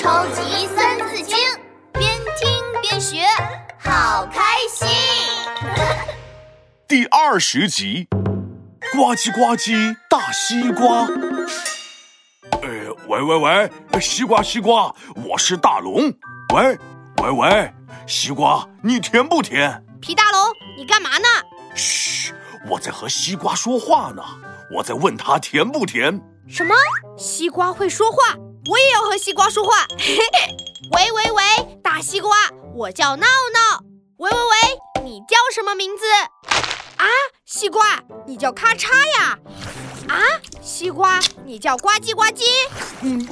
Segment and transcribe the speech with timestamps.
[0.00, 1.36] 超级三字经，
[1.92, 3.18] 边听边学，
[3.78, 4.88] 好开心。
[6.88, 8.08] 第二十集，
[8.92, 11.06] 呱唧呱唧大西瓜。
[12.62, 16.10] 呃，喂喂喂，西瓜西瓜，我是大龙。
[16.54, 16.78] 喂
[17.22, 17.74] 喂喂，
[18.06, 19.84] 西瓜，你甜不甜？
[20.00, 20.40] 皮大龙，
[20.78, 21.28] 你干嘛呢？
[21.74, 22.32] 嘘，
[22.70, 24.22] 我在和西瓜说话呢。
[24.74, 26.18] 我在问他甜不甜。
[26.48, 26.74] 什么？
[27.18, 28.34] 西瓜会说话？
[28.70, 29.84] 我也要和西瓜说话。
[29.98, 30.56] 嘿嘿，
[30.92, 31.42] 喂喂喂，
[31.82, 32.30] 大西瓜，
[32.72, 33.82] 我叫闹闹。
[34.18, 36.04] 喂喂喂，你叫什么名字？
[36.96, 37.06] 啊，
[37.44, 38.88] 西瓜，你叫咔嚓
[39.18, 39.36] 呀？
[40.08, 40.22] 啊，
[40.62, 42.44] 西瓜，你叫呱唧呱唧？
[43.02, 43.26] 嗯，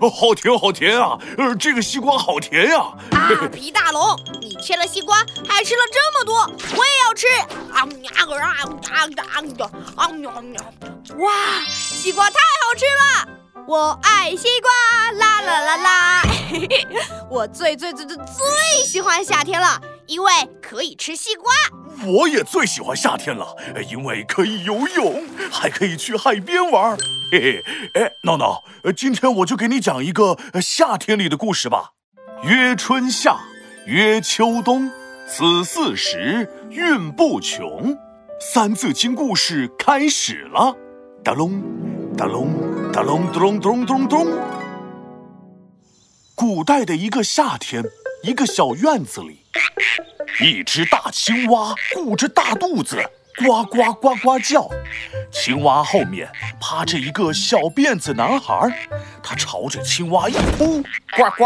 [0.00, 1.18] 我，好甜好甜啊！
[1.36, 2.78] 呃，这个西瓜好甜呀！
[3.10, 7.26] 啊，皮大龙，你切了西瓜还吃了这么多，我也要吃！
[7.28, 8.48] 啊啊啊
[8.88, 9.36] 啊啊
[9.96, 10.08] 啊！
[11.18, 11.30] 哇，
[11.68, 13.43] 西瓜太好吃了！
[13.66, 16.22] 我爱西瓜，啦啦啦啦！
[17.30, 21.50] 我最最最最最喜欢夏天了，因为可以吃西瓜。
[22.06, 23.56] 我也最喜欢夏天了，
[23.88, 26.94] 因为可以游泳，还可以去海边玩。
[27.32, 27.62] 嘿
[27.94, 28.62] 嘿，哎，闹闹，
[28.94, 31.92] 今天我就给你讲一个夏天里的故事吧。
[32.42, 33.38] 曰春夏，
[33.86, 34.90] 曰秋冬，
[35.26, 37.96] 此四时运不穷。
[38.38, 40.76] 三字经故事开始了。
[41.24, 41.62] 哒隆，
[42.14, 42.52] 哒隆，
[42.94, 44.28] 哒隆，咚咚咚咚。
[46.36, 47.82] 古代的一个夏天，
[48.22, 49.40] 一个小院子里。
[50.40, 53.02] 一只大青蛙鼓着大肚子，
[53.44, 54.70] 呱呱呱呱叫。
[55.32, 58.54] 青蛙后面趴着一个小辫子男孩，
[59.20, 60.80] 他朝着青蛙一扑，
[61.16, 61.44] 呱呱，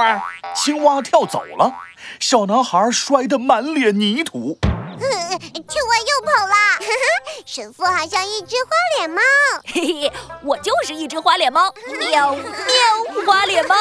[0.55, 1.75] 青蛙跳走了，
[2.21, 4.59] 小男孩摔得满脸泥土。
[4.99, 6.55] 青蛙又跑了，
[7.47, 9.21] 神父好像一只花脸猫。
[9.67, 11.73] 嘿嘿，我就是一只花脸猫，
[12.11, 13.75] 喵喵，花脸猫。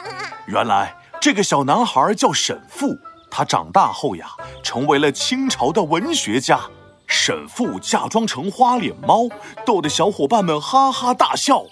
[0.46, 2.96] 原来这个小男孩叫沈父。
[3.30, 4.30] 他长大后呀，
[4.62, 6.60] 成为了清朝的文学家。
[7.06, 9.28] 沈父假装成花脸猫，
[9.64, 11.64] 逗得小伙伴们哈哈大笑。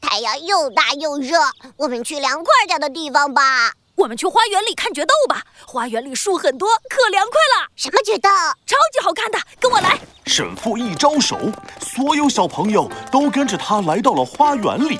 [0.00, 1.36] 太阳又大又热，
[1.76, 3.72] 我们去凉快点的地方吧。
[3.94, 7.68] 我们去花园里看决斗吧，花园里树很多，可凉快了。
[7.76, 8.28] 什么决斗？
[8.66, 9.98] 超级好看的，跟我来。
[10.26, 11.38] 沈父一招手，
[11.80, 14.98] 所有小朋友都跟着他来到了花园里。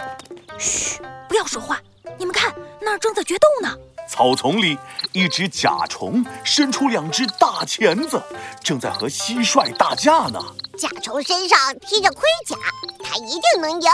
[0.59, 1.81] 嘘，不要说话。
[2.19, 3.75] 你们看，那儿正在决斗呢。
[4.09, 4.77] 草丛里，
[5.13, 8.23] 一只甲虫伸出两只大钳子，
[8.63, 10.39] 正在和蟋蟀打架呢。
[10.77, 12.57] 甲虫身上披着盔甲，
[13.03, 13.91] 它一定能赢。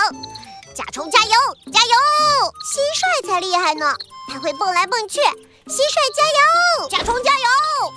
[0.78, 1.30] 甲虫加油，
[1.72, 1.90] 加油！
[2.62, 3.92] 蟋蟀才厉害呢，
[4.32, 5.18] 它会蹦来蹦去。
[5.18, 7.46] 蟋蟀加油，甲虫加油，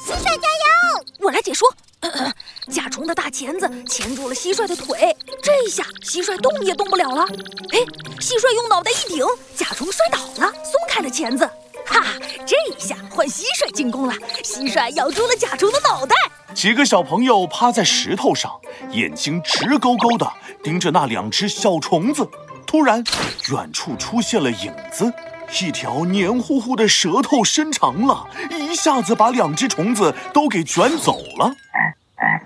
[0.03, 1.05] 蟋蟀加油！
[1.19, 1.71] 我来解说。
[2.73, 7.21] 甲虫的大钳子钳住了蟋蟀的腿，这一下蟋蟀动也动不了了。
[7.69, 7.77] 哎，
[8.19, 9.23] 蟋蟀用脑袋一顶，
[9.55, 11.47] 甲虫摔倒了，松开了钳子。
[11.85, 12.03] 哈，
[12.47, 14.13] 这一下换蟋蟀进攻了。
[14.43, 16.15] 蟋蟀咬住了甲虫的脑袋。
[16.55, 18.59] 几个小朋友趴在石头上，
[18.89, 20.27] 眼睛直勾勾的
[20.63, 22.27] 盯着那两只小虫子。
[22.71, 23.03] 突然，
[23.51, 25.11] 远处出现了影子，
[25.59, 31.51] 一条黏糊糊的舌头伸长了，一下子把两只虫子都给卷走了。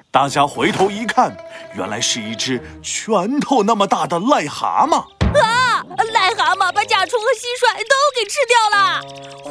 [0.09, 1.37] 大家回头一看，
[1.75, 4.95] 原来是一只拳头那么大的癞蛤蟆。
[5.39, 9.01] 啊癞蛤蟆把甲虫和蟋蟀都给吃掉了，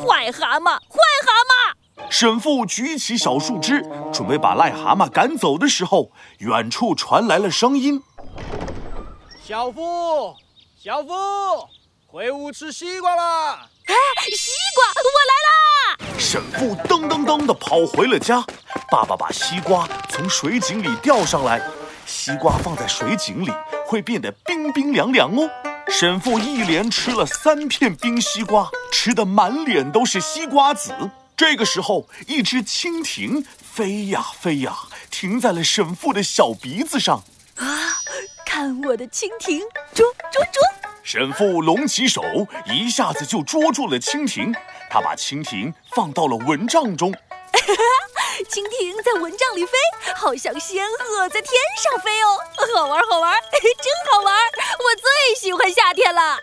[0.04, 2.06] 坏蛤蟆，坏蛤蟆！
[2.10, 3.80] 沈父举起小树枝，
[4.12, 8.02] 准备把癞蛤蟆赶走的时候，远处传来了声音
[9.40, 10.34] ：“小夫，
[10.84, 11.66] 小夫，
[12.06, 13.94] 回屋吃西瓜啦！”哎，
[14.36, 16.20] 西瓜，我来啦！
[16.20, 18.44] 沈父噔噔噔地跑回了家，
[18.90, 21.66] 爸爸把西瓜从水井里钓上来，
[22.04, 23.50] 西瓜放在水井里
[23.86, 25.48] 会变得冰冰凉凉哦。
[25.88, 30.92] 沈父一连吃了三片冰西瓜，吃得满脸都是西瓜籽。
[31.34, 34.76] 这个时候，一只蜻蜓飞呀飞呀，
[35.10, 37.24] 停在了沈父的小鼻子上。
[37.56, 37.93] 啊，
[38.54, 39.58] 看我的蜻蜓，
[39.92, 40.62] 捉捉捉！
[41.02, 42.22] 神父隆起手，
[42.66, 44.54] 一下子就捉住了蜻蜓。
[44.88, 47.12] 他把蜻蜓放到了蚊帐中。
[48.48, 49.72] 蜻蜓在蚊帐里飞，
[50.14, 51.52] 好像仙鹤在天
[51.82, 52.38] 上飞哦，
[52.76, 54.36] 好玩好玩， 真好玩！
[54.78, 56.38] 我最喜欢夏天了。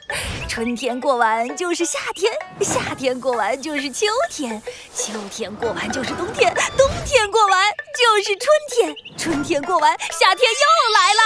[0.49, 4.61] 春天过完就是夏天，夏天过完就是秋天，
[4.93, 11.21] 秋天过完就是冬天，冬天过完就是春天，春天过完夏天又来了。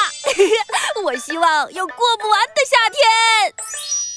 [1.05, 3.53] 我希望有过不完的夏天。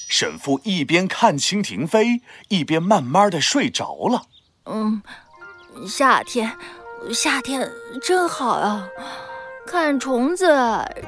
[0.07, 4.23] 沈父一边看蜻蜓飞，一边慢慢的睡着了。
[4.65, 5.03] 嗯。
[5.87, 6.57] 夏天，
[7.13, 7.71] 夏天
[8.01, 8.89] 真好啊！
[9.67, 10.51] 看虫子，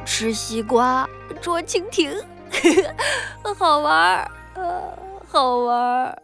[0.06, 1.10] 吃西瓜，
[1.42, 2.16] 捉蜻蜓，
[3.58, 4.32] 好玩儿，
[5.28, 6.22] 好玩儿。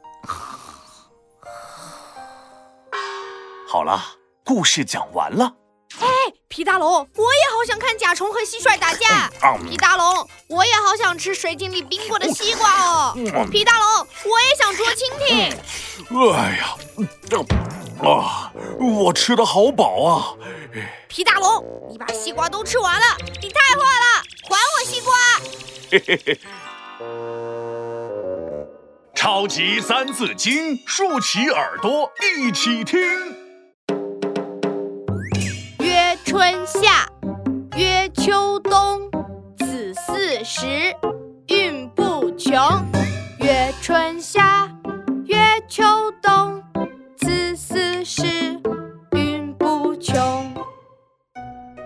[3.67, 3.99] 好了，
[4.45, 5.51] 故事讲完了。
[6.57, 9.29] 皮大龙，我也好想看甲虫和蟋蟀打架。
[9.69, 13.15] 皮大龙，我也好想吃水晶里冰过的西瓜哦。
[13.51, 15.55] 皮大龙，我也想捉蜻蜓。
[16.33, 16.75] 哎呀，
[18.01, 20.33] 啊，我吃的好饱啊！
[21.07, 23.05] 皮大龙，你把西瓜都吃完了，
[23.39, 24.23] 你太坏了！
[24.49, 25.13] 还我西瓜！
[25.91, 26.39] 嘿嘿嘿。
[29.13, 33.36] 超级三字经，竖起耳朵一起听。
[36.67, 37.07] 夏
[37.77, 39.09] 曰秋冬，
[39.57, 40.93] 此四时
[41.47, 42.59] 运不穷。
[43.39, 44.69] 曰春夏
[45.27, 45.37] 曰
[45.69, 45.85] 秋
[46.21, 46.61] 冬，
[47.15, 48.59] 此四时
[49.13, 50.53] 运不穷。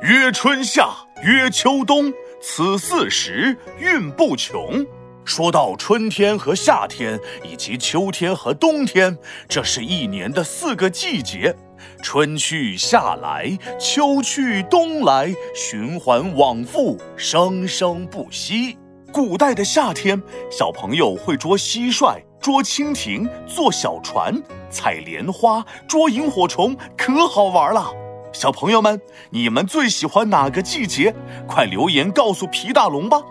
[0.01, 0.89] 曰春夏
[1.21, 2.11] 曰秋冬，
[2.41, 4.83] 此四时运不穷。
[5.23, 9.15] 说到春天和夏天，以及秋天和冬天，
[9.47, 11.55] 这是一年的四个季节。
[12.01, 18.77] 春去夏来，秋去冬来，循环往复，生生不息。
[19.11, 27.91] 古代的夏天，小朋友会捉蟋蟀、捉蜻蜓、坐小船、采莲花、捉萤火虫，可好玩了。
[28.31, 28.99] 小朋友们，
[29.29, 31.13] 你们最喜欢哪个季节？
[31.47, 33.21] 快留言告诉皮大龙吧。